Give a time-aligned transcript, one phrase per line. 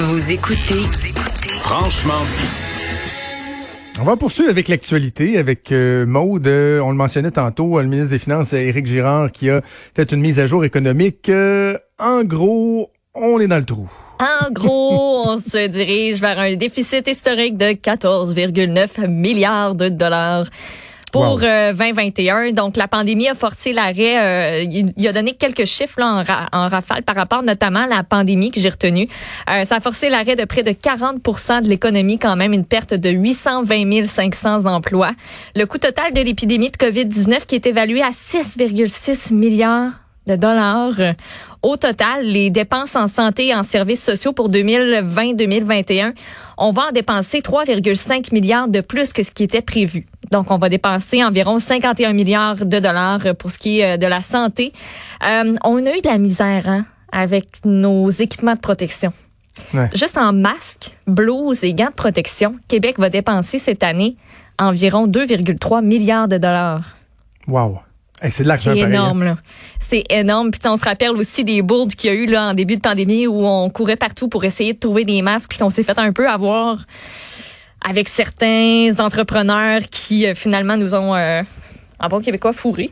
[0.00, 0.80] Vous écoutez
[1.58, 2.46] Franchement dit.
[4.00, 6.46] On va poursuivre avec l'actualité, avec euh, Maude.
[6.46, 9.60] Euh, on le mentionnait tantôt, euh, le ministre des Finances, Éric Girard, qui a
[9.96, 11.28] fait une mise à jour économique.
[11.28, 13.90] Euh, en gros, on est dans le trou.
[14.20, 20.46] En gros, on se dirige vers un déficit historique de 14,9 milliards de dollars
[21.24, 21.42] pour Wow.
[21.42, 22.52] euh, 2021.
[22.52, 24.18] Donc, la pandémie a forcé l'arrêt.
[24.18, 24.64] euh,
[24.96, 28.50] il, a donné quelques chiffres en, ra- en rafale par rapport notamment à la pandémie
[28.50, 29.08] que j'ai retenu.
[29.50, 32.94] Euh, ça a forcé l'arrêt de près de 40% de l'économie, quand même, une perte
[32.94, 35.10] de 820 500 emplois.
[35.54, 39.92] Le coût total de l'épidémie de COVID-19 qui est évalué à 6,6 milliards
[40.26, 40.94] de dollars.
[41.62, 46.14] Au total, les dépenses en santé et en services sociaux pour 2020-2021,
[46.56, 50.06] on va en dépenser 3,5 milliards de plus que ce qui était prévu.
[50.30, 54.06] Donc, on va dépenser environ 51 milliards de dollars pour ce qui est euh, de
[54.06, 54.72] la santé.
[55.26, 59.12] Euh, on a eu de la misère hein, avec nos équipements de protection.
[59.74, 59.90] Ouais.
[59.94, 64.16] Juste en masques, blouses et gants de protection, Québec va dépenser cette année
[64.58, 66.96] environ 2,3 milliards de dollars.
[67.46, 67.80] Wow.
[68.20, 68.74] Hey, c'est hein.
[68.74, 69.38] énorme, là.
[69.80, 70.50] C'est énorme.
[70.50, 72.80] Puis on se rappelle aussi des bourdes qu'il y a eu là en début de
[72.80, 75.98] pandémie où on courait partout pour essayer de trouver des masques, puis qu'on s'est fait
[75.98, 76.84] un peu avoir
[77.80, 81.42] avec certains entrepreneurs qui euh, finalement nous ont, euh,
[82.00, 82.90] en bon québécois, fourrés.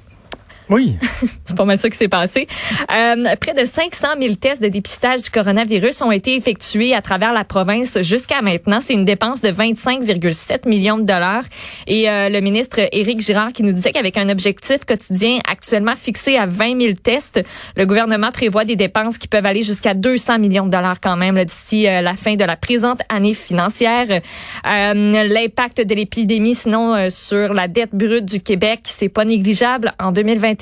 [0.69, 0.97] Oui.
[1.45, 2.49] C'est pas mal ça qui s'est passé.
[2.91, 7.33] Euh, près de 500 000 tests de dépistage du coronavirus ont été effectués à travers
[7.33, 8.81] la province jusqu'à maintenant.
[8.81, 11.45] C'est une dépense de 25,7 millions de dollars.
[11.87, 16.37] Et euh, le ministre Éric Girard qui nous disait qu'avec un objectif quotidien actuellement fixé
[16.37, 17.45] à 20 000 tests,
[17.77, 21.43] le gouvernement prévoit des dépenses qui peuvent aller jusqu'à 200 millions de dollars quand même
[21.45, 24.07] d'ici euh, la fin de la présente année financière.
[24.11, 29.93] Euh, L'impact de l'épidémie, sinon, euh, sur la dette brute du Québec, c'est pas négligeable.
[29.99, 30.56] En 2021,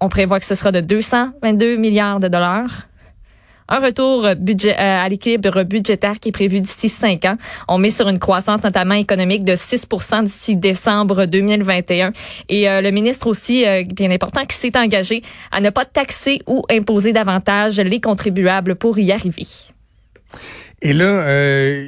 [0.00, 2.88] on prévoit que ce sera de 222 milliards de dollars.
[3.66, 7.36] Un retour budget, euh, à l'équilibre budgétaire qui est prévu d'ici cinq ans.
[7.66, 12.12] On met sur une croissance notamment économique de 6% d'ici décembre 2021.
[12.50, 16.42] Et euh, le ministre aussi, euh, bien important, qui s'est engagé à ne pas taxer
[16.46, 19.46] ou imposer davantage les contribuables pour y arriver.
[20.84, 21.86] Et là, euh,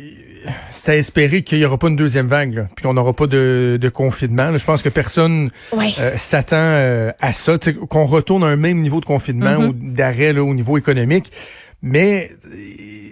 [0.71, 3.27] c'est à espérer qu'il n'y aura pas une deuxième vague, là, puis qu'on n'aura pas
[3.27, 4.51] de, de confinement.
[4.51, 4.59] là.
[4.59, 5.51] Je pense que personne
[6.01, 7.57] euh, s'attend euh, à ça,
[7.89, 9.67] qu'on retourne à un même niveau de confinement Mm-hmm.
[9.69, 11.31] ou d'arrêt là, au niveau économique.
[11.83, 12.49] Mais euh,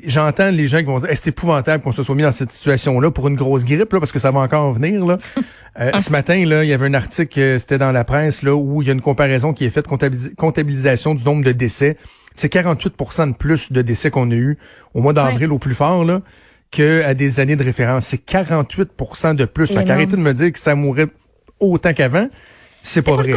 [0.07, 3.11] j'entends les gens qui vont dire c'est épouvantable qu'on se soit mis dans cette situation-là
[3.11, 5.05] pour une grosse grippe, là, parce que ça va encore venir.
[5.05, 5.19] Là.
[5.81, 8.81] Euh, ce matin, là, il y avait un article, c'était dans la presse, là, où
[8.81, 11.97] il y a une comparaison qui est faite, comptabilis- comptabilisation du nombre de décès.
[12.35, 14.59] C'est 48% de plus de décès qu'on a eu
[14.93, 16.21] au mois d'avril au plus fort, là,
[16.71, 18.07] qu'à des années de référence.
[18.07, 19.73] C'est 48% de plus.
[19.73, 21.09] Fait qu'arrêtez de me dire que ça mourrait
[21.61, 22.29] autant qu'avant.
[22.83, 23.35] C'est pas pas vrai.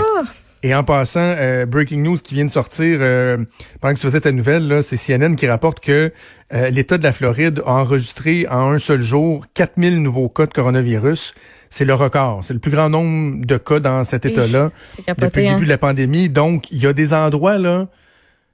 [0.63, 3.37] Et en passant, euh, breaking news qui vient de sortir euh,
[3.79, 6.11] pendant que tu faisais ta nouvelle, là, c'est CNN qui rapporte que
[6.53, 10.53] euh, l'État de la Floride a enregistré en un seul jour 4000 nouveaux cas de
[10.53, 11.35] coronavirus.
[11.69, 12.43] C'est le record.
[12.43, 14.71] C'est le plus grand nombre de cas dans cet État-là
[15.17, 15.53] depuis le hein.
[15.53, 16.27] début de la pandémie.
[16.29, 17.87] Donc, il y a des endroits là,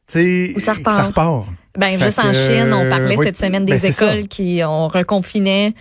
[0.07, 0.95] tu sais, Où ça repart.
[0.97, 1.45] Ça repart.
[1.77, 4.87] Ben, Fait juste en Chine, on parlait oui, cette semaine ben, des écoles qui ont
[4.87, 5.73] reconfiné.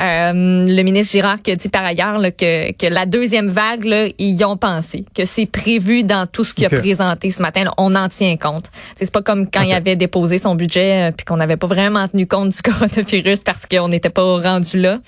[0.00, 3.84] Euh, le ministre Girard qui a dit par ailleurs là, que, que la deuxième vague,
[3.84, 7.42] là, ils y ont pensé, que c'est prévu dans tout ce qu'il a présenté ce
[7.42, 7.64] matin.
[7.64, 7.74] là.
[7.76, 8.70] on en tient compte.
[8.96, 12.08] C'est pas comme quand il avait déposé son budget euh, puis qu'on n'avait pas vraiment
[12.08, 15.00] tenu compte du coronavirus parce qu'on n'était pas rendu là.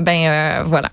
[0.00, 0.90] Ben euh, voilà.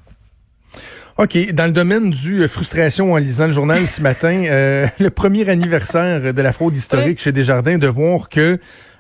[1.22, 1.54] OK.
[1.54, 5.48] Dans le domaine du euh, frustration en lisant le journal ce matin, euh, le premier
[5.50, 8.58] anniversaire de la fraude historique chez Desjardins, de voir que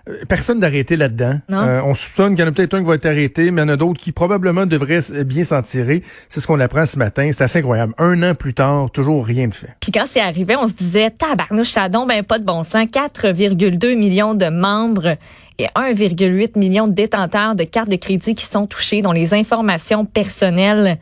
[0.08, 1.40] euh, personne d'arrêté là-dedans.
[1.52, 3.66] Euh, on soupçonne qu'il y en a peut-être un qui va être arrêté, mais il
[3.66, 6.04] y en a d'autres qui probablement devraient bien s'en tirer.
[6.30, 7.28] C'est ce qu'on apprend ce matin.
[7.34, 7.96] C'est assez incroyable.
[7.98, 9.76] Un an plus tard, toujours rien de fait.
[9.80, 12.86] Puis quand c'est arrivé, on se disait, tabarnouche, ça donne ben pas de bon sens.
[12.86, 15.18] 4,2 millions de membres
[15.58, 20.06] et 1,8 million de détenteurs de cartes de crédit qui sont touchés, dont les informations
[20.06, 21.00] personnelles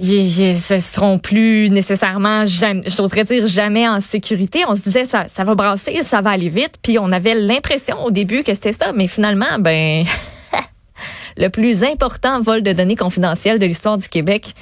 [0.00, 4.60] ne seront plus nécessairement, jamais, j'oserais dire jamais en sécurité.
[4.68, 6.74] On se disait, ça, ça va brasser, ça va aller vite.
[6.82, 10.04] Puis on avait l'impression au début que c'était ça, mais finalement, ben,
[11.36, 14.54] le plus important vol de données confidentielles de l'histoire du Québec,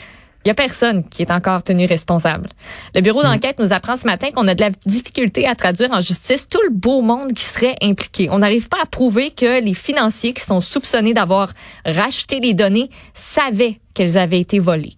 [0.44, 2.48] il y a personne qui est encore tenu responsable.
[2.94, 6.00] Le bureau d'enquête nous apprend ce matin qu'on a de la difficulté à traduire en
[6.00, 8.28] justice tout le beau monde qui serait impliqué.
[8.30, 11.52] On n'arrive pas à prouver que les financiers qui sont soupçonnés d'avoir
[11.84, 14.97] racheté les données savaient qu'elles avaient été volées.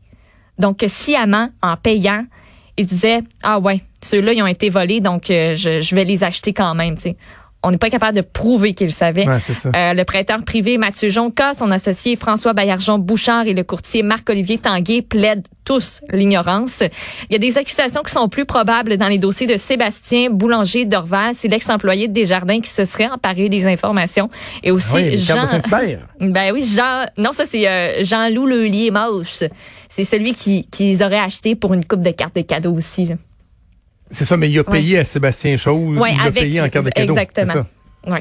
[0.60, 2.24] Donc, sciemment, en payant,
[2.76, 6.24] ils disaient, ah ouais, ceux-là, ils ont été volés, donc euh, je, je vais les
[6.24, 6.96] acheter quand même.
[7.62, 9.28] on n'est pas capable de prouver qu'il savait.
[9.28, 9.38] Ouais.
[9.76, 14.56] Euh, le prêteur privé Mathieu Jonca, son associé François Baillargeon Bouchard et le courtier Marc-Olivier
[14.56, 16.82] Tanguay plaident tous l'ignorance.
[17.28, 20.86] Il y a des accusations qui sont plus probables dans les dossiers de Sébastien Boulanger
[20.86, 21.34] d'Orval.
[21.34, 24.30] C'est l'ex-employé de Desjardins qui se serait emparé des informations.
[24.62, 25.46] Et aussi Ah oui, Jean...
[26.20, 27.04] Ben oui, Jean.
[27.18, 28.46] Non, ça c'est euh, Jean-Loup
[28.90, 29.44] Mauche.
[29.92, 33.06] C'est celui qui qu'ils auraient acheté pour une coupe de cartes de cadeau aussi.
[33.06, 33.16] Là.
[34.10, 35.98] C'est ça, mais il a payé à Sébastien Chose.
[35.98, 37.12] Ouais, il avec- payé en carte de cadeau.
[37.12, 37.66] exactement.
[38.06, 38.18] Oui.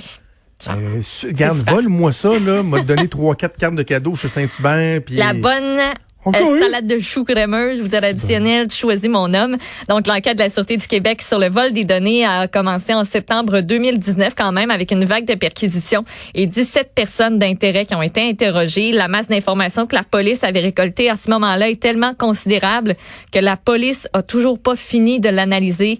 [0.68, 1.02] Euh,
[1.32, 2.64] Garde, vole-moi ça, là.
[2.64, 5.02] M'a donné trois, quatre cartes de cadeau chez Saint-Hubert.
[5.12, 5.80] La bonne
[6.28, 9.58] euh, salade de choux crémeuse ou traditionnelle, tu choisis mon homme.
[9.88, 13.06] Donc, l'enquête de la Sûreté du Québec sur le vol des données a commencé en
[13.06, 16.04] septembre 2019 quand même avec une vague de perquisitions
[16.36, 18.92] et 17 personnes d'intérêt qui ont été interrogées.
[18.92, 22.96] La masse d'informations que la police avait récoltée à ce moment-là est tellement considérable
[23.32, 26.00] que la police a toujours pas fini de l'analyser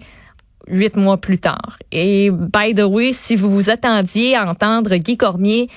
[0.68, 1.78] huit mois plus tard.
[1.92, 5.68] Et by the way, si vous vous attendiez à entendre Guy Cormier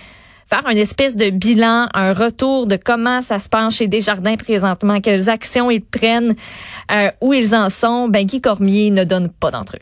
[0.50, 5.02] faire une espèce de bilan, un retour de comment ça se passe chez Desjardins présentement,
[5.02, 6.36] quelles actions ils prennent,
[6.92, 9.82] euh, où ils en sont, ben Guy Cormier ne donne pas d'entrevue.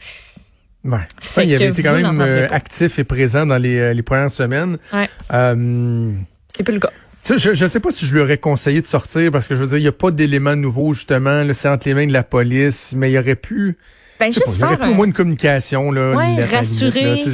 [0.83, 0.97] Ouais.
[1.43, 4.77] Il avait été quand même euh, actif et présent dans les, euh, les premières semaines.
[4.93, 5.07] Ouais.
[5.31, 6.11] Euh,
[6.49, 6.89] C'est plus le cas.
[7.37, 9.67] je ne sais pas si je lui aurais conseillé de sortir parce que je veux
[9.67, 11.45] dire, il n'y a pas d'éléments nouveaux, justement.
[11.53, 13.77] C'est entre les mains de la police, mais il y aurait pu.
[14.19, 15.91] Ben sais pas, juste il aurait faire pu au moins une communication.
[15.91, 17.03] Là, Ouais, rassurer.
[17.15, 17.33] limite, là,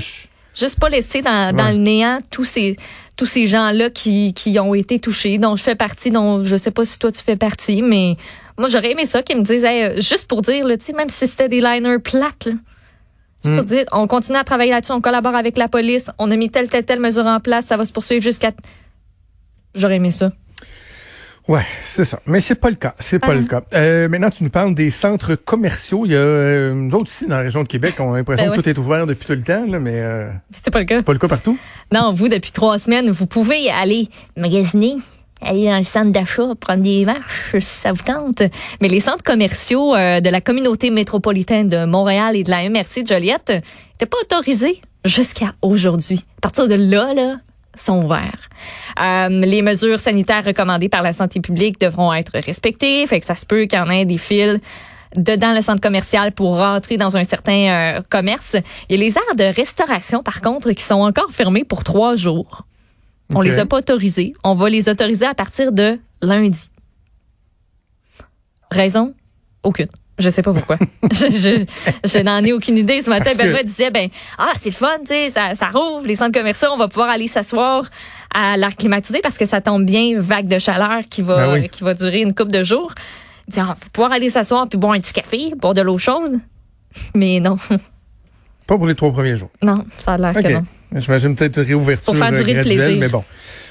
[0.59, 1.71] juste pas laisser dans, dans Ouais.
[1.73, 2.75] le néant tous ces
[3.17, 6.71] tous ces gens-là qui, qui ont été touchés, dont je fais partie, dont je sais
[6.71, 8.15] pas si toi tu fais partie, mais
[8.57, 10.93] moi j'aurais aimé ça qu'ils me disent hey, euh, juste pour dire, là, tu sais,
[10.93, 12.53] même si c'était des liners plates, là,
[13.43, 13.55] juste Hmm.
[13.55, 16.49] pour dire, on continue à travailler là-dessus, on collabore avec la police, on a mis
[16.49, 18.51] telle, telle, telle mesure en place, ça va se poursuivre jusqu'à.
[19.75, 20.31] J'aurais aimé ça.
[21.47, 22.19] Ouais, c'est ça.
[22.25, 22.93] Mais c'est pas le cas.
[22.99, 23.35] C'est pas Ah.
[23.35, 23.61] le cas.
[23.73, 26.05] Euh, maintenant, tu nous parles des centres commerciaux.
[26.05, 28.45] Il y a euh, nous autres ici dans la région de Québec, on a l'impression
[28.47, 28.63] Ben que ouais.
[28.63, 30.97] tout est ouvert depuis tout le temps, là, mais euh, C'est pas le cas.
[30.97, 31.57] c'est pas le cas partout.
[31.93, 34.95] Non, vous, depuis trois semaines, vous pouvez aller magasiner,
[35.41, 38.41] aller dans le centre d'achat, prendre des marches, si ça vous tente.
[38.81, 43.03] Mais les centres commerciaux euh, de la communauté métropolitaine de Montréal et de la MRC
[43.03, 46.25] de Joliette n'étaient pas autorisés jusqu'à aujourd'hui.
[46.39, 47.37] À partir de là, là,
[47.77, 48.49] sont ouverts.
[48.99, 53.05] Euh, les mesures sanitaires recommandées par la santé publique devront être respectées.
[53.07, 54.59] Fait que ça se peut qu'il y en ait des fils
[55.15, 58.55] dedans le centre commercial pour rentrer dans un certain euh, commerce.
[58.89, 62.15] Il y a les aires de restauration, par contre, qui sont encore fermées pour trois
[62.15, 62.65] jours.
[63.33, 64.33] On les a pas autorisés.
[64.43, 66.69] On va les autoriser à partir de lundi.
[68.71, 69.13] Raison?
[69.63, 69.89] Aucune.
[70.19, 70.77] Je sais pas pourquoi.
[71.11, 71.65] je, je,
[72.03, 73.01] je n'en ai aucune idée.
[73.01, 75.67] Ce matin, Parce que- Benoît disait, ben, ah, c'est le fun, tu sais, ça, ça
[75.69, 77.83] rouvre, les centres commerciaux, on va pouvoir aller s'asseoir
[78.33, 81.69] à l'air climatisé parce que ça tombe bien, vague de chaleur qui va, Ben oui.
[81.69, 82.93] qui va durer une couple de jours.
[83.47, 85.97] Il dit, ah, faut pouvoir aller s'asseoir puis boire un petit café, boire de l'eau
[85.97, 86.39] chaude.
[87.13, 87.55] Mais non,
[88.67, 89.49] Pas pour les trois premiers jours.
[89.63, 90.43] non, ça a l'air OK.
[90.43, 90.63] que non.
[90.95, 92.99] J'imagine peut-être réouverture Pour faire euh, durer le graduelle, plaisir.
[92.99, 93.23] mais bon.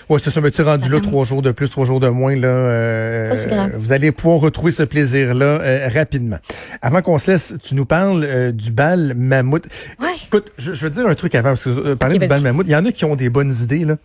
[0.08, 0.40] Ouais, c'est ça.
[0.40, 2.36] Mais tu rendu là trois jours de plus, trois jours de moins.
[2.36, 3.72] Là, euh, Pas si grave.
[3.74, 6.36] vous allez pouvoir retrouver ce plaisir-là euh, rapidement.
[6.82, 9.64] Avant qu'on se laisse, tu nous parles euh, du bal mammouth.
[9.98, 10.08] Ouais.
[10.26, 12.42] Écoute, je, je veux dire un truc avant, parce que euh, parler Ok, du bal
[12.42, 13.84] mammouth, il y en a qui ont des bonnes idées.
[13.86, 13.96] Là.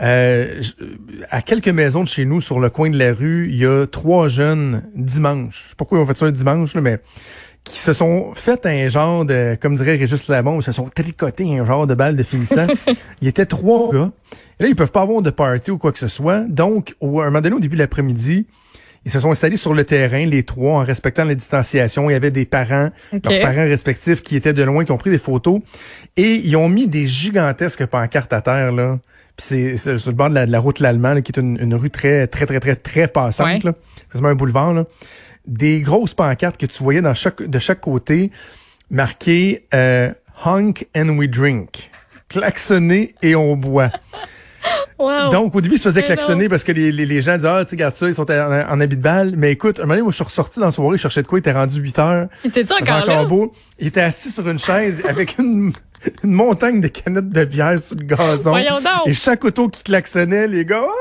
[0.00, 0.72] Je-
[1.30, 3.86] à quelques maisons de chez nous, sur le coin de la rue, il y a
[3.86, 5.54] trois jeunes dimanche.
[5.64, 7.00] Je sais pas pourquoi ils ont fait ça un dimanche, là, mais
[7.64, 11.58] qui se sont fait un genre de, comme dirait Régis Labon, ils se sont tricotés
[11.58, 12.66] un genre de balle de finissant.
[13.22, 14.10] il était trois gars.
[14.58, 16.40] Et là, ils peuvent pas avoir de party ou quoi que ce soit.
[16.40, 18.46] Donc, au, un moment donné, au début de l'après-midi,
[19.04, 22.10] ils se sont installés sur le terrain, les trois, en respectant la distanciation.
[22.10, 25.10] Il y avait des parents, leurs parents respectifs qui étaient de loin, qui ont pris
[25.10, 25.60] des photos.
[26.16, 28.98] Et ils ont mis des gigantesques pancartes à terre, là.
[29.36, 31.74] Puis c'est sur le bord de la, de la route l'Allemand, qui est une, une
[31.74, 33.60] rue très, très, très, très, très passante, Ouais.
[33.64, 33.72] là.
[34.12, 34.84] C'est un boulevard, là.
[35.46, 38.30] Des grosses pancartes que tu voyais dans chaque, de chaque côté,
[38.90, 40.12] marquées euh,
[40.44, 41.90] Honk and we drink.
[42.28, 43.90] Klaxonner et on boit.
[44.98, 45.30] Wow.
[45.30, 47.64] Donc, au début, ils se faisaient klaxonner parce que les, les, les gens disaient, ah,
[47.64, 48.34] tu regarde ça, ils sont en,
[48.70, 49.34] en habit de balle.
[49.36, 51.26] Mais écoute, un moment donné, moi, je suis ressorti dans la soirée, je cherchais de
[51.26, 52.28] quoi, il était rendu 8 heures.
[52.44, 53.24] T'es-tu C'est encore là?
[53.24, 53.52] beau.
[53.80, 55.72] Il était assis sur une chaise avec une,
[56.22, 58.50] une montagne de canettes de bière sur le gazon.
[58.50, 59.06] Voyons donc.
[59.06, 60.92] Et chaque auto qui klaxonnait, les gars, ah,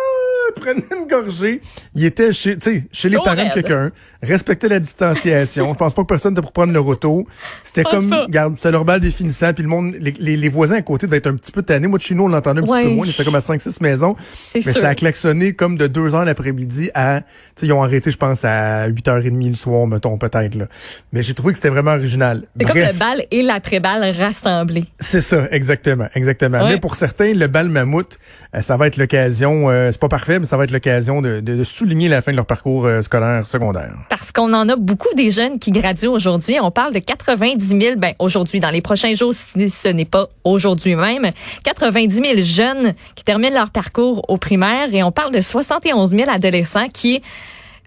[0.59, 1.61] prenaient une gorgée.
[1.95, 3.91] Il était chez, tu sais, chez les parents de quelqu'un,
[4.21, 5.71] respectait la distanciation.
[5.73, 7.27] Je pense pas que personne était pour prendre leur auto.
[7.63, 8.23] C'était comme, pas.
[8.25, 11.17] regarde, c'était leur balle définissant, puis le monde, les, les, les voisins à côté devaient
[11.17, 11.87] être un petit peu tannés.
[11.87, 12.81] Moi, de chez nous, on l'entendait un Ouais.
[12.83, 13.05] petit peu moins.
[13.05, 14.15] C'était comme à 5-6 maisons.
[14.55, 14.73] Mais sûr.
[14.73, 17.25] ça a klaxonné comme de 2 heures l'après-midi à, tu
[17.61, 20.65] sais, ils ont arrêté, je pense, à 8h30 le soir, mettons, peut-être, là.
[21.13, 22.43] Mais j'ai trouvé que c'était vraiment original.
[22.59, 24.85] C'est comme le bal et l'après-bal rassemblés.
[24.99, 26.59] C'est ça, exactement, exactement.
[26.63, 26.69] Ouais.
[26.73, 28.17] Mais pour certains, le bal mammouth,
[28.55, 29.69] euh, ça va être l'occasion.
[29.69, 32.35] euh, c'est pas parfait, mais ça va être l'occasion de, de, souligner la fin de
[32.35, 33.93] leur parcours euh, scolaire secondaire.
[34.09, 36.57] Parce qu'on en a beaucoup des jeunes qui graduent aujourd'hui.
[36.61, 40.27] On parle de 90 000, ben aujourd'hui, dans les prochains jours, si ce n'est pas
[40.43, 41.31] aujourd'hui même,
[41.63, 46.29] 90 000 jeunes qui terminent leur parcours au primaire et on parle de 71 000
[46.29, 47.21] adolescents qui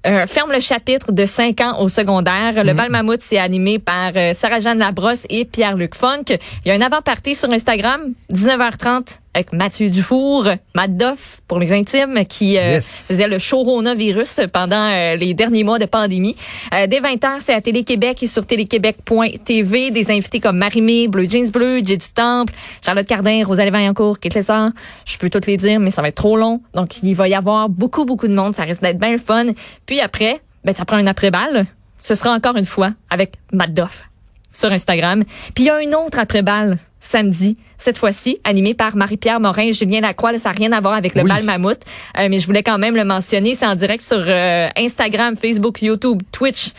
[0.07, 2.63] euh, ferme le chapitre de 5 ans au secondaire.
[2.63, 2.77] Le mhm.
[2.77, 6.25] bal mammouth, c'est animé par euh, Sarah-Jeanne Labrosse et Pierre-Luc Funk.
[6.29, 11.73] Il y a un avant-party sur Instagram, 19h30 avec Mathieu Dufour, Matt Doff pour les
[11.73, 16.37] intimes, qui euh, faisait le coronavirus pendant euh, les derniers mois de pandémie.
[16.73, 19.91] Euh, dès 20h, c'est à Télé-Québec et sur téléquébec.tv.
[19.91, 24.35] Des invités comme Marimé, Bleu Jeans Bleu, Jay du Temple, Charlotte Cardin, Rosalie Vaillancourt, Kate
[24.35, 24.71] Lessard.
[25.05, 26.63] Je peux toutes les dire, mais ça va être trop long.
[26.75, 28.55] Donc, il va y avoir beaucoup, beaucoup de monde.
[28.55, 29.47] Ça risque d'être bien le fun.
[29.85, 31.67] Puis après, ben, ça prend une après-balle.
[31.99, 34.05] Ce sera encore une fois avec Matt Doff
[34.53, 35.25] sur Instagram.
[35.55, 39.73] Puis il y a une autre après-balle samedi, cette fois-ci, animé par Marie-Pierre Morin et
[39.73, 40.37] Julien Lacroix.
[40.39, 41.81] ça n'a rien à voir avec le bal mammouth,
[42.19, 43.55] euh, mais je voulais quand même le mentionner.
[43.55, 46.73] C'est en direct sur euh, Instagram, Facebook, YouTube, Twitch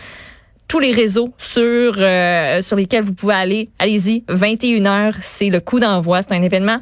[0.67, 3.69] tous les réseaux sur euh, sur lesquels vous pouvez aller.
[3.77, 6.23] Allez-y, 21h, c'est le coup d'envoi.
[6.23, 6.79] C'est un événement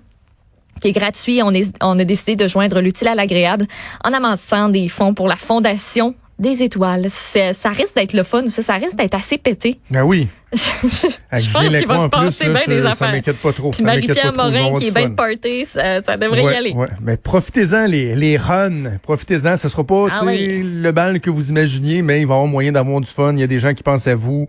[0.79, 1.41] qui est gratuit.
[1.43, 3.67] On, est, on a décidé de joindre l'utile à l'agréable
[4.05, 7.09] en amassant des fonds pour la Fondation des étoiles.
[7.09, 9.79] Ça risque d'être le fun, ça, ça risque d'être assez pété.
[9.91, 10.27] Ben oui.
[10.53, 12.95] je, pense qu'il va se passer bien des affaires.
[12.95, 13.71] Ça m'inquiète pas trop.
[13.71, 16.73] Puis Marie-Pierre Morin qui est bien party, ça, ça devrait y aller.
[16.73, 16.87] Ouais.
[17.01, 19.57] Mais profitez-en les, les runs, profitez-en.
[19.57, 22.71] Ce sera pas ah le bal que vous imaginiez, mais il va y avoir moyen
[22.71, 23.33] d'avoir du fun.
[23.33, 24.47] Il y a des gens qui pensent à vous.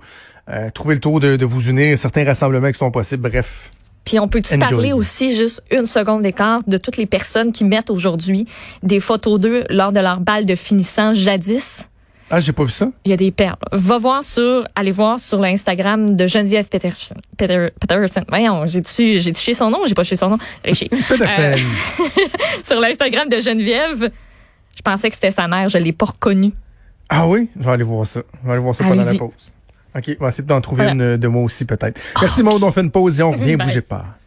[0.51, 1.99] Euh, trouvez le tour de, de vous unir.
[1.99, 3.31] Certains rassemblements qui sont possibles.
[3.31, 3.71] Bref.
[4.05, 7.91] Puis on peut-tu parler aussi juste une seconde d'écart de toutes les personnes qui mettent
[7.91, 8.47] aujourd'hui
[8.83, 11.89] des photos d'eux lors de leur balle de finissant jadis?
[12.31, 12.89] Ah, j'ai pas vu ça.
[13.05, 13.57] Il y a des perles.
[13.73, 17.15] Va voir sur, allez voir sur l'Instagram de Geneviève Peterson.
[17.37, 18.25] Peter, Peterson.
[18.29, 20.39] Voyons, j'ai touché, j'ai son nom ou j'ai pas touché son nom?
[20.67, 21.57] Euh,
[22.65, 24.11] sur l'Instagram de Geneviève,
[24.77, 26.53] je pensais que c'était sa mère, je l'ai pas reconnue.
[27.09, 27.49] Ah oui?
[27.59, 28.23] Je vais aller voir ça.
[28.43, 29.31] Je vais aller voir ça pendant la pause.
[29.97, 32.01] OK, on va essayer d'en trouver une de moi aussi peut-être.
[32.21, 32.63] Merci, oh, Maud.
[32.63, 33.57] On fait une pause et on revient.
[33.57, 34.19] Bougez pas.